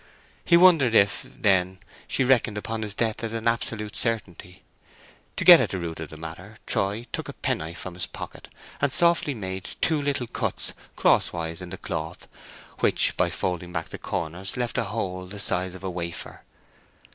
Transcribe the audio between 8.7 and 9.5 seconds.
and softly